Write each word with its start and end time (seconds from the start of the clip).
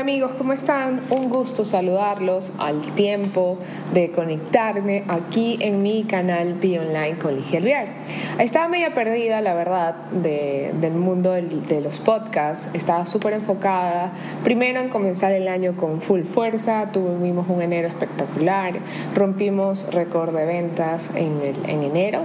Amigos, 0.00 0.32
¿cómo 0.38 0.54
están? 0.54 1.02
Un 1.10 1.28
gusto 1.28 1.66
saludarlos 1.66 2.52
al 2.56 2.94
tiempo 2.94 3.58
de 3.92 4.10
conectarme 4.10 5.04
aquí 5.08 5.58
en 5.60 5.82
mi 5.82 6.04
canal 6.04 6.54
Be 6.54 6.80
Online 6.80 7.18
con 7.18 7.36
Ligia. 7.36 7.60
Estaba 8.38 8.68
media 8.68 8.94
perdida, 8.94 9.42
la 9.42 9.52
verdad, 9.52 9.96
del 10.12 10.94
mundo 10.94 11.32
de 11.32 11.80
los 11.82 11.98
podcasts. 11.98 12.70
Estaba 12.72 13.04
súper 13.04 13.34
enfocada, 13.34 14.14
primero 14.42 14.80
en 14.80 14.88
comenzar 14.88 15.32
el 15.32 15.48
año 15.48 15.76
con 15.76 16.00
full 16.00 16.22
fuerza. 16.22 16.92
Tuvimos 16.92 17.46
un 17.50 17.60
enero 17.60 17.86
espectacular. 17.86 18.80
Rompimos 19.14 19.92
récord 19.92 20.34
de 20.34 20.46
ventas 20.46 21.10
en, 21.14 21.42
en 21.42 21.82
enero 21.82 22.22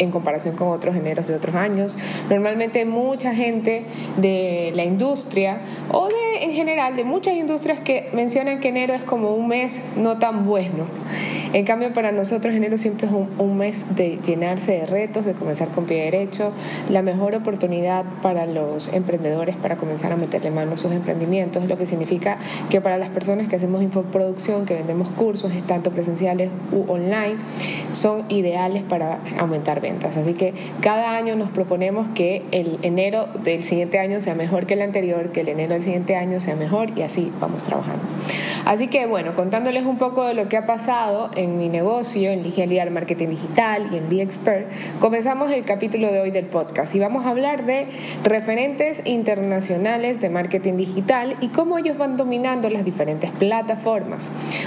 en 0.00 0.10
comparación 0.10 0.56
con 0.56 0.68
otros 0.70 0.96
eneros 0.96 1.28
de 1.28 1.36
otros 1.36 1.54
años. 1.54 1.96
Normalmente 2.28 2.84
mucha 2.84 3.32
gente 3.32 3.84
de 4.16 4.72
la 4.74 4.82
industria 4.82 5.60
o 5.92 6.08
de 6.08 6.14
en 6.42 6.50
general 6.50 6.63
de 6.64 7.04
muchas 7.04 7.34
industrias 7.34 7.78
que 7.80 8.08
mencionan 8.14 8.58
que 8.58 8.68
enero 8.68 8.94
es 8.94 9.02
como 9.02 9.34
un 9.34 9.48
mes 9.48 9.82
no 9.96 10.18
tan 10.18 10.46
bueno. 10.46 10.86
En 11.52 11.64
cambio, 11.64 11.92
para 11.92 12.10
nosotros 12.10 12.54
enero 12.54 12.78
siempre 12.78 13.06
es 13.06 13.12
un, 13.12 13.56
mes 13.56 13.94
de 13.94 14.18
llenarse 14.24 14.72
de 14.72 14.86
retos, 14.86 15.24
de 15.24 15.34
comenzar 15.34 15.68
con 15.68 15.84
pie 15.84 16.04
derecho, 16.04 16.52
la 16.88 17.02
mejor 17.02 17.34
oportunidad 17.34 18.04
para 18.22 18.46
los 18.46 18.92
emprendedores 18.92 19.54
para 19.56 19.76
comenzar 19.76 20.10
a 20.10 20.16
meterle 20.16 20.50
mano 20.50 20.72
a 20.72 20.76
sus 20.76 20.90
emprendimientos, 20.90 21.68
lo 21.68 21.78
que 21.78 21.86
significa 21.86 22.38
que 22.70 22.80
para 22.80 22.98
las 22.98 23.10
personas 23.10 23.46
que 23.46 23.56
hacemos 23.56 23.82
infoproducción, 23.82 24.66
que 24.66 24.74
vendemos 24.74 25.10
cursos, 25.10 25.52
tanto 25.66 25.90
presenciales 25.92 26.50
u 26.72 26.90
online, 26.90 27.36
son 27.92 28.24
ideales 28.30 28.82
para 28.82 29.20
aumentar 29.38 29.80
ventas. 29.80 30.16
Así 30.16 30.34
que 30.34 30.54
cada 30.80 31.16
año 31.16 31.36
nos 31.36 31.50
proponemos 31.50 32.08
que 32.08 32.42
el 32.50 32.78
enero 32.82 33.26
del 33.44 33.62
siguiente 33.62 34.00
año 34.00 34.18
sea 34.20 34.34
mejor 34.34 34.66
que 34.66 34.74
el 34.74 34.82
anterior, 34.82 35.30
que 35.30 35.42
el 35.42 35.48
enero 35.50 35.74
del 35.74 35.84
siguiente 35.84 36.16
año 36.16 36.40
sea 36.40 36.53
mejor 36.56 36.96
y 36.96 37.02
así 37.02 37.32
vamos 37.40 37.62
trabajando. 37.62 38.02
Así 38.64 38.88
que 38.88 39.06
bueno, 39.06 39.34
contándoles 39.34 39.84
un 39.84 39.98
poco 39.98 40.24
de 40.24 40.34
lo 40.34 40.48
que 40.48 40.56
ha 40.56 40.66
pasado 40.66 41.30
en 41.36 41.58
mi 41.58 41.68
negocio, 41.68 42.30
en 42.30 42.42
Ligia 42.42 42.64
Marketing 42.90 43.28
Digital 43.28 43.88
y 43.92 43.96
en 43.96 44.08
Be 44.08 44.22
Expert, 44.22 44.70
comenzamos 45.00 45.50
el 45.52 45.64
capítulo 45.64 46.10
de 46.10 46.20
hoy 46.20 46.30
del 46.30 46.46
podcast 46.46 46.94
y 46.94 46.98
vamos 46.98 47.26
a 47.26 47.30
hablar 47.30 47.66
de 47.66 47.86
referentes 48.22 49.02
internacionales 49.04 50.20
de 50.20 50.30
marketing 50.30 50.76
digital 50.76 51.36
y 51.40 51.48
cómo 51.48 51.78
ellos 51.78 51.98
van 51.98 52.16
dominando 52.16 52.70
las 52.70 52.84
diferentes 52.84 53.30
plataformas. 53.32 54.26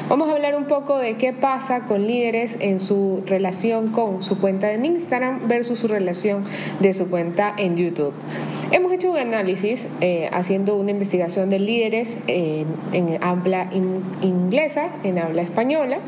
Vamos 0.10 0.30
a 0.30 0.34
hablar 0.34 0.56
un 0.56 0.66
poco 0.66 0.98
de 0.98 1.16
qué 1.18 1.34
pasa 1.34 1.86
con 1.86 2.06
líderes 2.06 2.58
en 2.60 2.80
su 2.80 3.24
relación 3.26 3.92
con 3.92 4.22
su 4.22 4.40
cuenta 4.40 4.72
en 4.72 4.86
Instagram 4.86 5.48
versus 5.48 5.80
su 5.80 5.88
relación 5.88 6.46
de 6.80 6.94
su 6.94 7.10
cuenta 7.10 7.54
en 7.58 7.76
YouTube. 7.78 8.14
Hemos 8.70 8.92
hecho 8.92 9.12
un 9.12 9.18
análisis 9.18 9.88
eh, 10.02 10.30
haciendo 10.34 10.76
una 10.76 10.92
investigación 10.92 11.50
de 11.50 11.58
líderes 11.58 12.18
en, 12.28 12.68
habla 13.22 13.70
inglesa, 13.72 14.90
en 15.04 15.20
habla 15.20 15.42
española, 15.42 16.00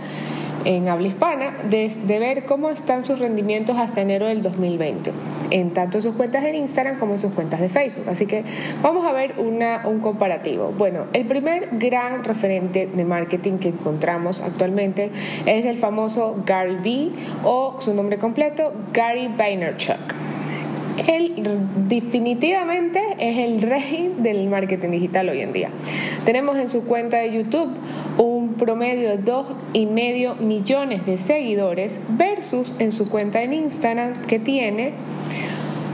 en 0.66 0.90
habla 0.90 1.08
hispana, 1.08 1.54
de, 1.70 2.20
ver 2.20 2.44
cómo 2.44 2.70
están 2.70 3.06
sus 3.06 3.18
rendimientos 3.18 3.78
hasta 3.78 4.02
enero 4.02 4.28
del 4.28 4.42
2020, 4.42 5.14
en 5.52 5.72
tanto 5.72 6.02
sus 6.02 6.16
cuentas 6.16 6.44
en 6.44 6.56
Instagram 6.56 7.00
como 7.00 7.14
en 7.14 7.20
sus 7.20 7.32
cuentas 7.32 7.62
de 7.62 7.70
Facebook. 7.70 8.10
Así 8.10 8.26
que 8.26 8.44
vamos 8.82 9.06
a 9.06 9.14
ver 9.14 9.36
una, 9.38 9.84
un 9.86 10.00
comparativo. 10.00 10.74
Bueno, 10.78 11.06
el 11.14 11.28
primer 11.28 11.70
gran 11.72 12.26
referente 12.26 12.90
de 12.94 13.06
marketing 13.06 13.60
que 13.60 13.70
encontramos 13.70 14.42
actualmente 14.42 15.12
es 15.46 15.64
el 15.64 15.78
famoso 15.78 16.44
Gary 16.46 16.76
Vee 16.76 17.12
o 17.46 17.78
su 17.80 17.94
nombre 17.94 18.18
completo, 18.18 18.74
Gary 18.92 19.30
Vaynerchuk 19.30 20.29
él 21.10 21.34
definitivamente 21.88 23.02
es 23.18 23.38
el 23.40 23.62
rey 23.62 24.14
del 24.20 24.48
marketing 24.48 24.90
digital 24.90 25.30
hoy 25.30 25.42
en 25.42 25.54
día. 25.54 25.70
Tenemos 26.24 26.58
en 26.58 26.70
su 26.70 26.86
cuenta 26.86 27.18
de 27.18 27.34
YouTube 27.34 27.72
un 28.18 28.54
promedio 28.54 29.10
de 29.10 29.24
2,5 29.24 30.40
millones 30.40 31.06
de 31.06 31.18
seguidores 31.18 32.00
versus 32.10 32.76
en 32.80 32.92
su 32.92 33.10
cuenta 33.10 33.42
en 33.42 33.54
Instagram 33.54 34.22
que 34.28 34.38
tiene 34.38 34.94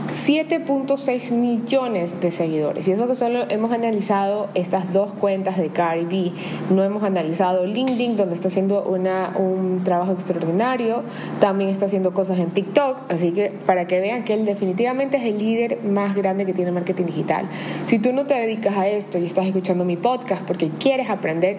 7.6 0.08 1.32
millones 1.32 2.20
de 2.20 2.30
seguidores. 2.30 2.86
Y 2.88 2.92
eso 2.92 3.06
que 3.06 3.14
solo 3.14 3.44
hemos 3.50 3.72
analizado 3.72 4.48
estas 4.54 4.92
dos 4.92 5.12
cuentas 5.12 5.56
de 5.56 5.70
Cardi 5.70 6.04
B. 6.04 6.32
No 6.70 6.84
hemos 6.84 7.02
analizado 7.02 7.66
LinkedIn, 7.66 8.16
donde 8.16 8.34
está 8.34 8.48
haciendo 8.48 8.84
una, 8.84 9.34
un 9.36 9.78
trabajo 9.78 10.12
extraordinario. 10.12 11.02
También 11.40 11.70
está 11.70 11.86
haciendo 11.86 12.14
cosas 12.14 12.38
en 12.38 12.50
TikTok. 12.50 13.10
Así 13.10 13.32
que 13.32 13.52
para 13.66 13.86
que 13.86 14.00
vean 14.00 14.24
que 14.24 14.34
él 14.34 14.46
definitivamente 14.46 15.16
es 15.16 15.24
el 15.24 15.38
líder 15.38 15.82
más 15.82 16.14
grande 16.14 16.46
que 16.46 16.52
tiene 16.52 16.72
marketing 16.72 17.06
digital. 17.06 17.48
Si 17.84 17.98
tú 17.98 18.12
no 18.12 18.26
te 18.26 18.34
dedicas 18.34 18.76
a 18.76 18.88
esto 18.88 19.18
y 19.18 19.26
estás 19.26 19.46
escuchando 19.46 19.84
mi 19.84 19.96
podcast 19.96 20.42
porque 20.42 20.70
quieres 20.78 21.10
aprender, 21.10 21.58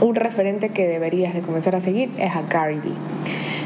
un 0.00 0.14
referente 0.14 0.70
que 0.70 0.86
deberías 0.86 1.34
de 1.34 1.42
comenzar 1.42 1.74
a 1.74 1.80
seguir 1.80 2.10
es 2.18 2.34
a 2.34 2.42
Cardi 2.48 2.76
B. 2.76 2.90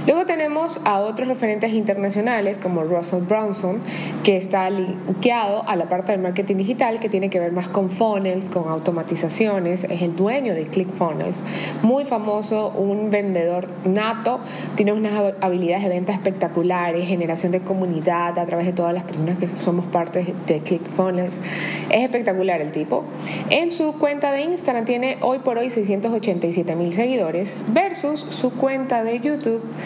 Luego 0.04 0.26
tenemos 0.26 0.80
a 0.84 0.98
otros 0.98 1.28
referentes 1.28 1.72
internacionales 1.72 2.58
como 2.58 2.82
Russell 2.82 3.22
Brownson, 3.22 3.78
que 4.24 4.36
está 4.36 4.68
linkeado 4.68 5.62
a 5.68 5.76
la 5.76 5.88
parte 5.88 6.10
del 6.10 6.20
marketing 6.20 6.56
digital 6.56 6.98
que 6.98 7.08
tiene 7.08 7.30
que 7.30 7.38
ver 7.38 7.52
más 7.52 7.68
con 7.68 7.88
funnels, 7.88 8.48
con 8.48 8.68
automatizaciones, 8.68 9.84
es 9.84 10.02
el 10.02 10.16
dueño 10.16 10.54
de 10.54 10.66
ClickFunnels, 10.66 11.44
muy 11.82 12.04
famoso, 12.04 12.70
un 12.70 13.10
vendedor 13.10 13.68
nato, 13.84 14.40
tiene 14.74 14.92
unas 14.92 15.34
habilidades 15.40 15.84
de 15.84 15.90
venta 15.90 16.12
espectaculares, 16.12 17.06
generación 17.06 17.52
de 17.52 17.60
comunidad 17.60 18.36
a 18.40 18.44
través 18.44 18.66
de 18.66 18.72
todas 18.72 18.92
las 18.92 19.04
personas 19.04 19.38
que 19.38 19.48
somos 19.56 19.84
parte 19.86 20.34
de 20.48 20.60
ClickFunnels, 20.62 21.38
es 21.90 22.00
espectacular 22.00 22.60
el 22.60 22.72
tipo. 22.72 23.04
En 23.50 23.70
su 23.70 23.92
cuenta 23.92 24.32
de 24.32 24.42
Instagram 24.42 24.84
tiene 24.84 25.18
hoy 25.20 25.38
por 25.38 25.58
hoy 25.58 25.70
687 25.70 26.74
mil 26.74 26.92
seguidores 26.92 27.54
versus 27.68 28.18
su 28.18 28.50
cuenta 28.50 29.04
de 29.04 29.20
YouTube 29.20 29.62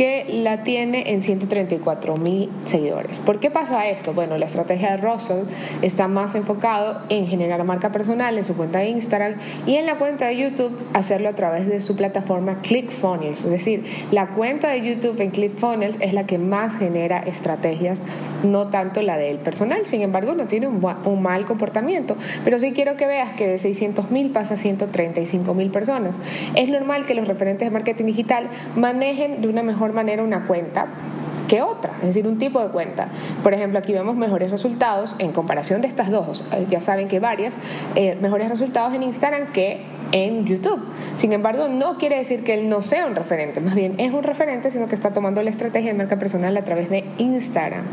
que 0.00 0.24
la 0.30 0.62
tiene 0.62 1.12
en 1.12 1.22
134 1.22 2.16
mil 2.16 2.48
seguidores. 2.64 3.18
¿Por 3.18 3.38
qué 3.38 3.50
pasa 3.50 3.86
esto? 3.86 4.14
Bueno, 4.14 4.38
la 4.38 4.46
estrategia 4.46 4.92
de 4.92 4.96
Russell 4.96 5.44
está 5.82 6.08
más 6.08 6.34
enfocado 6.34 7.02
en 7.10 7.26
generar 7.26 7.62
marca 7.64 7.92
personal 7.92 8.38
en 8.38 8.46
su 8.46 8.56
cuenta 8.56 8.78
de 8.78 8.88
Instagram 8.88 9.34
y 9.66 9.74
en 9.74 9.84
la 9.84 9.96
cuenta 9.96 10.28
de 10.28 10.38
YouTube 10.38 10.74
hacerlo 10.94 11.28
a 11.28 11.34
través 11.34 11.66
de 11.66 11.82
su 11.82 11.96
plataforma 11.96 12.62
ClickFunnels. 12.62 13.44
Es 13.44 13.50
decir, 13.50 13.84
la 14.10 14.28
cuenta 14.28 14.70
de 14.70 14.80
YouTube 14.80 15.20
en 15.20 15.32
ClickFunnels 15.32 15.98
es 16.00 16.14
la 16.14 16.24
que 16.24 16.38
más 16.38 16.78
genera 16.78 17.18
estrategias, 17.18 17.98
no 18.42 18.68
tanto 18.68 19.02
la 19.02 19.18
del 19.18 19.36
personal. 19.36 19.82
Sin 19.84 20.00
embargo, 20.00 20.34
no 20.34 20.46
tiene 20.46 20.66
un, 20.66 20.80
mal 21.20 21.44
comportamiento. 21.44 22.16
Pero 22.42 22.58
sí 22.58 22.72
quiero 22.72 22.96
que 22.96 23.06
veas 23.06 23.34
que 23.34 23.46
de 23.46 23.58
600 23.58 24.10
mil 24.10 24.30
pasa 24.30 24.54
a 24.54 24.56
135 24.56 25.52
mil 25.52 25.70
personas. 25.70 26.16
Es 26.54 26.70
normal 26.70 27.04
que 27.04 27.12
los 27.12 27.28
referentes 27.28 27.68
de 27.68 27.70
marketing 27.70 28.06
digital 28.06 28.48
manejen 28.76 29.42
de 29.42 29.48
una 29.48 29.62
mejor 29.62 29.89
manera 29.92 30.22
una 30.22 30.46
cuenta 30.46 30.88
que 31.48 31.62
otra, 31.62 31.94
es 32.00 32.06
decir, 32.06 32.28
un 32.28 32.38
tipo 32.38 32.62
de 32.62 32.68
cuenta. 32.68 33.08
Por 33.42 33.54
ejemplo, 33.54 33.80
aquí 33.80 33.92
vemos 33.92 34.14
mejores 34.16 34.52
resultados 34.52 35.16
en 35.18 35.32
comparación 35.32 35.80
de 35.80 35.88
estas 35.88 36.10
dos, 36.10 36.44
ya 36.68 36.80
saben 36.80 37.08
que 37.08 37.18
varias, 37.18 37.56
eh, 37.96 38.16
mejores 38.20 38.48
resultados 38.48 38.94
en 38.94 39.02
Instagram 39.02 39.50
que 39.52 39.84
en 40.12 40.46
YouTube. 40.46 40.80
Sin 41.16 41.32
embargo, 41.32 41.68
no 41.68 41.98
quiere 41.98 42.18
decir 42.18 42.42
que 42.42 42.54
él 42.54 42.68
no 42.68 42.82
sea 42.82 43.06
un 43.06 43.14
referente, 43.14 43.60
más 43.60 43.74
bien 43.74 43.94
es 43.98 44.12
un 44.12 44.22
referente, 44.22 44.70
sino 44.70 44.88
que 44.88 44.94
está 44.94 45.12
tomando 45.12 45.42
la 45.42 45.50
estrategia 45.50 45.92
de 45.92 45.98
marca 45.98 46.18
personal 46.18 46.56
a 46.56 46.64
través 46.64 46.90
de 46.90 47.04
Instagram. 47.18 47.84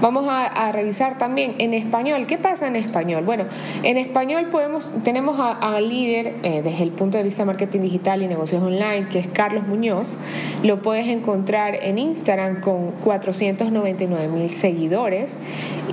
Vamos 0.00 0.26
a, 0.28 0.72
revisar 0.72 1.18
también 1.18 1.54
en 1.58 1.74
español. 1.74 2.26
¿Qué 2.26 2.38
pasa 2.38 2.66
en 2.66 2.76
español? 2.76 3.24
Bueno, 3.24 3.44
en 3.82 3.98
español 3.98 4.46
podemos, 4.50 4.90
tenemos 5.04 5.38
al 5.38 5.88
líder 5.88 6.34
eh, 6.42 6.62
desde 6.62 6.82
el 6.82 6.90
punto 6.90 7.18
de 7.18 7.24
vista 7.24 7.42
de 7.42 7.46
marketing 7.46 7.80
digital 7.80 8.22
y 8.22 8.26
negocios 8.26 8.62
online, 8.62 9.08
que 9.10 9.18
es 9.18 9.26
Carlos 9.26 9.66
Muñoz. 9.66 10.16
Lo 10.62 10.82
puedes 10.82 11.06
encontrar 11.08 11.74
en 11.82 11.98
Instagram 11.98 12.60
con 12.60 12.92
499 13.02 14.28
mil 14.28 14.50
seguidores 14.50 15.38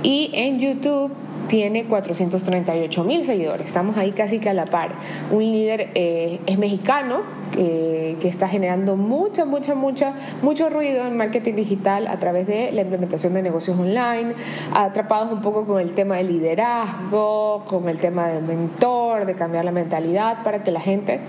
y 0.02 0.30
en 0.34 0.58
YouTube 0.58 1.12
tiene 1.50 1.84
438 1.84 3.04
mil 3.04 3.24
seguidores. 3.24 3.66
Estamos 3.66 3.96
ahí 3.96 4.12
casi 4.12 4.38
que 4.38 4.48
a 4.48 4.54
la 4.54 4.66
par. 4.66 4.92
Un 5.32 5.42
líder 5.42 5.88
eh, 5.94 6.38
es 6.46 6.58
mexicano, 6.58 7.22
que, 7.50 8.16
está 8.22 8.48
generando 8.48 8.96
mucha, 8.96 9.44
mucha, 9.44 9.74
mucha, 9.74 10.14
mucho 10.42 10.70
ruido 10.70 11.06
en 11.06 11.16
marketing 11.16 11.54
digital 11.54 12.06
a 12.06 12.18
través 12.18 12.46
de 12.46 12.70
la 12.72 12.82
implementación 12.82 13.34
de 13.34 13.42
negocios 13.42 13.78
online, 13.78 14.34
atrapados 14.72 15.32
un 15.32 15.40
poco 15.40 15.66
con 15.66 15.80
el 15.80 15.92
tema 15.92 16.16
del 16.16 16.28
liderazgo, 16.28 17.64
con 17.66 17.88
el 17.88 17.98
tema 17.98 18.28
del 18.28 18.44
mentor, 18.44 19.26
de 19.26 19.34
cambiar 19.34 19.64
la 19.64 19.72
mentalidad 19.72 20.42
para 20.42 20.62
que 20.62 20.70
la 20.70 20.80
gente 20.80 21.20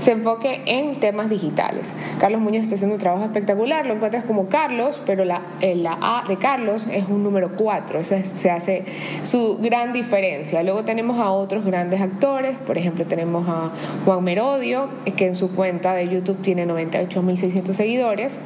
se 0.00 0.12
enfoque 0.12 0.62
en 0.66 1.00
temas 1.00 1.28
digitales. 1.28 1.92
Carlos 2.18 2.40
Muñoz 2.40 2.62
está 2.62 2.74
haciendo 2.74 2.96
un 2.96 3.00
trabajo 3.00 3.24
espectacular, 3.24 3.86
lo 3.86 3.94
encuentras 3.94 4.24
como 4.24 4.48
Carlos, 4.48 5.00
pero 5.06 5.24
la, 5.24 5.42
eh, 5.60 5.74
la 5.74 5.98
A 6.00 6.24
de 6.26 6.36
Carlos 6.36 6.86
es 6.90 7.04
un 7.08 7.22
número 7.22 7.52
4, 7.56 8.00
esa 8.00 8.22
se 8.24 8.50
hace 8.50 8.84
su 9.22 9.58
gran 9.68 9.92
diferencia. 9.92 10.62
Luego 10.62 10.82
tenemos 10.84 11.20
a 11.20 11.30
otros 11.30 11.62
grandes 11.62 12.00
actores, 12.00 12.56
por 12.66 12.78
ejemplo 12.78 13.04
tenemos 13.04 13.46
a 13.48 13.70
Juan 14.06 14.24
Merodio, 14.24 14.88
que 15.16 15.26
en 15.26 15.34
su 15.34 15.50
cuenta 15.50 15.92
de 15.94 16.08
YouTube 16.08 16.40
tiene 16.40 16.66
98.600 16.66 17.74
seguidores, 17.74 18.38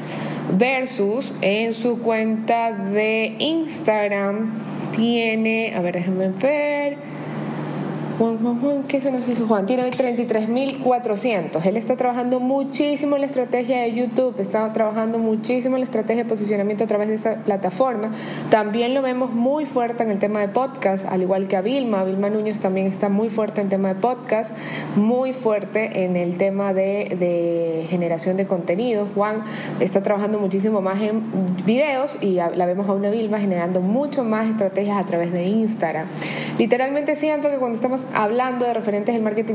versus 0.59 1.33
en 1.41 1.75
su 1.75 2.01
cuenta 2.01 2.73
de 2.73 3.37
Instagram 3.39 4.51
tiene, 4.97 5.75
a 5.77 5.81
ver, 5.81 5.95
déjenme 5.95 6.31
ver, 6.31 6.99
Juan, 8.23 8.39
Juan, 8.39 8.61
Juan, 8.61 8.83
¿qué 8.85 9.01
se 9.01 9.11
nos 9.11 9.29
hizo 9.29 9.49
Juan? 9.49 9.67
Tiene 9.67 9.91
33.400. 9.91 11.67
Él 11.67 11.77
está 11.77 11.97
trabajando 11.97 12.39
muchísimo 12.39 13.17
en 13.17 13.23
la 13.23 13.27
estrategia 13.27 13.81
de 13.81 13.93
YouTube, 13.93 14.37
está 14.39 14.73
trabajando 14.73 15.19
muchísimo 15.19 15.75
en 15.75 15.81
la 15.81 15.87
estrategia 15.87 16.23
de 16.23 16.31
posicionamiento 16.31 16.85
a 16.85 16.87
través 16.87 17.09
de 17.09 17.17
esa 17.17 17.43
plataforma. 17.43 18.13
También 18.49 18.95
lo 18.95 19.03
vemos 19.03 19.33
muy 19.33 19.67
fuerte 19.67 20.05
en 20.05 20.13
el 20.13 20.21
tema 20.21 20.39
de 20.39 20.47
podcast, 20.47 21.05
al 21.07 21.23
igual 21.23 21.49
que 21.49 21.57
a 21.57 21.63
Vilma. 21.63 22.05
Vilma 22.05 22.31
Núñez 22.31 22.61
también 22.61 22.87
está 22.87 23.09
muy 23.09 23.29
fuerte 23.29 23.61
en 23.61 23.67
el 23.67 23.71
tema 23.71 23.89
de 23.89 23.97
podcast, 23.97 24.57
muy 24.95 25.33
fuerte 25.33 26.05
en 26.05 26.15
el 26.15 26.37
tema 26.37 26.73
de, 26.73 27.17
de 27.19 27.87
generación 27.89 28.37
de 28.37 28.47
contenidos. 28.47 29.11
Juan 29.17 29.43
está 29.81 30.05
trabajando 30.05 30.39
muchísimo 30.39 30.81
más 30.81 31.01
en 31.01 31.25
videos 31.67 32.19
y 32.21 32.35
la 32.35 32.67
vemos 32.67 32.89
a 32.89 32.93
una 32.93 33.11
Vilma 33.11 33.41
generando 33.41 33.81
mucho 33.81 34.23
más 34.23 34.49
estrategias 34.49 34.97
a 34.97 35.07
través 35.07 35.33
de 35.33 35.43
Instagram. 35.43 36.07
Literalmente 36.57 37.17
siento 37.17 37.51
que 37.51 37.59
cuando 37.59 37.75
estamos 37.75 38.03
hablando 38.15 38.65
de 38.65 38.75
referentes 38.75 39.15
del 39.15 39.23
marketing, 39.23 39.55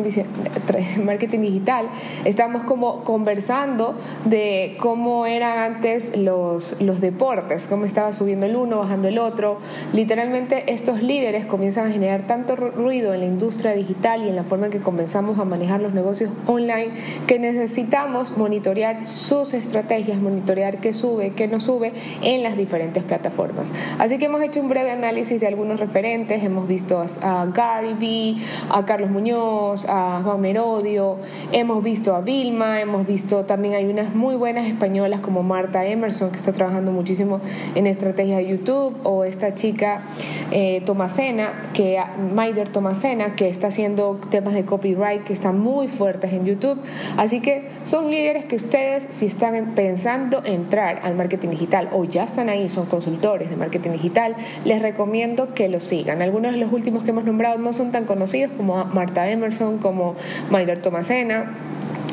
marketing 1.04 1.40
digital, 1.40 1.90
estamos 2.26 2.64
como 2.64 3.04
conversando 3.04 3.96
de 4.26 4.78
cómo 4.80 5.26
eran 5.26 5.60
antes 5.60 6.18
los, 6.18 6.82
los 6.82 7.02
deportes, 7.02 7.68
cómo 7.68 7.86
estaba 7.86 8.14
subiendo 8.14 8.46
el 8.46 8.56
uno, 8.56 8.80
bajando 8.80 9.08
el 9.08 9.20
otro. 9.20 9.58
Literalmente 9.94 10.74
estos 10.74 11.02
líderes 11.02 11.46
comienzan 11.46 11.88
a 11.88 11.92
generar 11.92 12.28
tanto 12.28 12.56
ruido 12.56 13.14
en 13.14 13.22
la 13.22 13.26
industria 13.26 13.74
digital 13.74 14.24
y 14.24 14.30
en 14.30 14.36
la 14.36 14.44
forma 14.44 14.66
en 14.68 14.72
que 14.72 14.82
comenzamos 14.82 15.40
a 15.40 15.46
manejar 15.46 15.82
los 15.82 15.94
negocios 15.94 16.32
online 16.46 16.92
que 17.26 17.40
necesitamos 17.40 18.38
monitorear 18.38 19.06
sus 19.06 19.54
estrategias, 19.54 20.20
monitorear 20.20 20.80
qué 20.80 20.94
sube, 20.94 21.34
qué 21.34 21.48
no 21.48 21.60
sube 21.60 21.94
en 22.22 22.44
las 22.44 22.58
diferentes 22.58 23.04
plataformas. 23.04 23.74
Así 24.00 24.18
que 24.18 24.26
hemos 24.26 24.42
hecho 24.42 24.60
un 24.60 24.70
breve 24.70 24.92
análisis 24.92 25.40
de 25.40 25.48
algunos 25.48 25.80
referentes, 25.80 26.44
hemos 26.44 26.68
visto 26.68 27.04
a 27.22 27.46
Gary 27.48 27.94
Vee, 27.94 28.37
a 28.70 28.86
Carlos 28.86 29.10
Muñoz, 29.10 29.86
a 29.88 30.22
Juan 30.24 30.42
Merodio, 30.42 31.18
hemos 31.52 31.84
visto 31.84 32.16
a 32.16 32.22
Vilma, 32.22 32.82
hemos 32.82 33.06
visto 33.06 33.46
también 33.46 33.76
hay 33.76 33.86
unas 33.86 34.16
muy 34.16 34.36
buenas 34.36 34.66
españolas 34.66 35.20
como 35.20 35.44
Marta 35.44 35.86
Emerson, 35.86 36.32
que 36.32 36.38
está 36.38 36.54
trabajando 36.54 36.92
muchísimo 36.92 37.42
en 37.76 37.88
estrategia 37.88 38.38
de 38.38 38.48
YouTube, 38.48 38.96
o 39.04 39.24
esta 39.24 39.56
chica 39.56 40.04
eh, 40.52 40.82
Tomasena, 40.86 41.50
que, 41.74 42.00
Maider 42.34 42.70
Tomasena, 42.70 43.36
que 43.36 43.50
está 43.50 43.68
haciendo 43.68 44.20
temas 44.30 44.54
de 44.54 44.66
copyright 44.66 45.24
que 45.24 45.34
están 45.34 45.60
muy 45.60 45.88
fuertes 45.88 46.34
en 46.34 46.46
YouTube. 46.46 46.80
Así 47.18 47.42
que 47.42 47.70
son 47.84 48.10
líderes 48.12 48.46
que 48.46 48.56
ustedes, 48.56 49.08
si 49.10 49.26
están 49.26 49.74
pensando 49.76 50.42
entrar 50.46 51.00
al 51.04 51.16
marketing 51.16 51.50
digital 51.50 51.90
o 51.92 52.04
ya 52.04 52.24
están 52.24 52.50
ahí, 52.50 52.70
son 52.70 52.86
consultores 52.86 53.50
de 53.50 53.58
marketing 53.58 53.92
digital, 53.92 54.36
les 54.66 54.82
recomiendo 54.82 55.54
que 55.54 55.70
lo 55.70 55.80
sigan. 55.80 56.22
Algunos 56.22 56.52
de 56.52 56.58
los 56.58 56.72
últimos 56.72 57.04
que 57.04 57.12
hemos 57.12 57.24
nombrado 57.24 57.58
no 57.60 57.74
son 57.74 57.92
tan 57.92 58.06
conocidos 58.06 58.27
como 58.56 58.86
Marta 58.86 59.30
Emerson, 59.30 59.78
como 59.78 60.16
Mayder 60.50 60.82
Tomasena. 60.82 61.56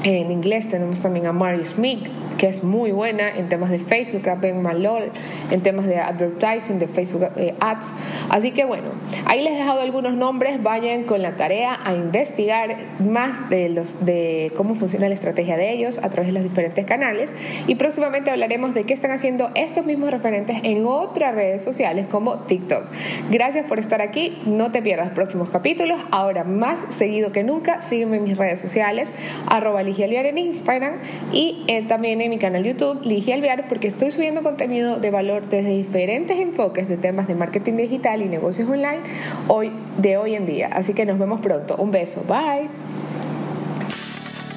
En 0.05 0.31
inglés 0.31 0.69
tenemos 0.69 1.01
también 1.01 1.27
a 1.27 1.33
Mary 1.33 1.65
Smith, 1.65 2.09
que 2.39 2.49
es 2.49 2.65
muy 2.65 2.93
buena 2.93 3.29
en 3.29 3.49
temas 3.49 3.71
de 3.71 3.79
Facebook, 3.79 4.29
a 4.29 4.35
Ben 4.35 4.63
Malol, 4.63 5.11
en 5.51 5.63
temas 5.63 5.87
de 5.87 5.99
advertising, 5.99 6.79
de 6.79 6.89
Facebook 6.89 7.29
eh, 7.37 7.55
Ads. 7.61 7.91
Así 8.29 8.51
que 8.53 8.65
bueno, 8.65 8.89
ahí 9.27 9.43
les 9.43 9.53
he 9.53 9.57
dejado 9.57 9.81
algunos 9.81 10.15
nombres, 10.15 10.63
vayan 10.63 11.05
con 11.05 11.23
la 11.23 11.37
tarea 11.37 11.79
a 11.85 11.95
investigar 11.95 12.77
más 13.01 13.49
de, 13.51 13.69
los, 13.69 14.05
de 14.05 14.53
cómo 14.57 14.75
funciona 14.75 15.09
la 15.09 15.15
estrategia 15.15 15.57
de 15.57 15.73
ellos 15.73 15.99
a 16.03 16.11
través 16.11 16.29
de 16.29 16.33
los 16.33 16.43
diferentes 16.43 16.85
canales 16.85 17.35
y 17.67 17.75
próximamente 17.77 18.31
hablaremos 18.31 18.75
de 18.75 18.85
qué 18.85 18.95
están 18.95 19.11
haciendo 19.11 19.51
estos 19.55 19.85
mismos 19.85 20.11
referentes 20.11 20.59
en 20.63 20.87
otras 20.87 21.35
redes 21.35 21.63
sociales 21.63 22.07
como 22.11 22.41
TikTok. 22.41 22.85
Gracias 23.31 23.67
por 23.67 23.79
estar 23.79 24.01
aquí, 24.01 24.39
no 24.47 24.73
te 24.73 24.83
pierdas 24.83 25.11
próximos 25.11 25.51
capítulos, 25.51 25.99
ahora 26.11 26.45
más 26.45 26.77
seguido 26.91 27.33
que 27.33 27.45
nunca, 27.45 27.81
sígueme 27.81 28.17
en 28.17 28.25
mis 28.25 28.37
redes 28.37 28.61
sociales, 28.61 29.15
arroba 29.47 29.83
en 29.83 30.39
Instagram 30.39 30.95
y 31.33 31.65
eh, 31.69 31.83
también 31.87 32.21
en 32.21 32.24
mi 32.29 32.39
canal 32.39 32.65
YouTube, 32.65 33.03
Ligia 33.03 33.35
Alvear, 33.35 33.69
porque 33.69 33.89
estoy 33.89 34.11
subiendo 34.13 34.43
contenido 34.43 34.99
de 34.99 35.11
valor 35.11 35.49
desde 35.49 35.71
diferentes 35.71 36.39
enfoques 36.39 36.89
de 36.89 36.97
temas 36.97 37.27
de 37.27 37.35
marketing 37.35 37.75
digital 37.77 38.23
y 38.23 38.29
negocios 38.29 38.69
online 38.69 39.01
hoy, 39.49 39.73
de 39.99 40.17
hoy 40.17 40.35
en 40.35 40.47
día. 40.47 40.69
Así 40.69 40.95
que 40.95 41.05
nos 41.07 41.19
vemos 41.19 41.41
pronto. 41.41 41.77
Un 41.77 41.91
beso. 41.91 42.23
Bye. 42.29 42.69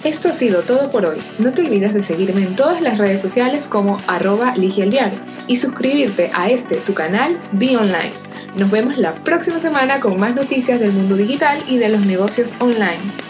Esto 0.04 0.30
ha 0.30 0.34
sido 0.34 0.62
todo 0.62 0.90
por 0.92 1.06
hoy. 1.06 1.20
No 1.40 1.54
te 1.54 1.64
olvides 1.64 1.94
de 1.94 2.02
seguirme 2.02 2.42
en 2.42 2.56
todas 2.56 2.82
las 2.82 2.98
redes 2.98 3.20
sociales 3.20 3.68
como 3.68 3.98
arroba 4.08 4.56
Ligia 4.56 4.88
y 5.48 5.58
suscribirte 5.58 6.30
a 6.34 6.50
este 6.50 6.78
tu 6.78 6.94
canal 6.94 7.38
Be 7.52 7.76
Online. 7.76 8.12
Nos 8.58 8.72
vemos 8.72 8.98
la 8.98 9.14
próxima 9.14 9.60
semana 9.60 10.00
con 10.00 10.20
más 10.20 10.36
noticias 10.36 10.80
del 10.80 10.94
mundo 10.94 11.16
digital 11.16 11.64
y 11.68 11.78
de 11.78 11.90
los 11.90 12.06
negocios 12.06 12.56
online. 12.60 13.27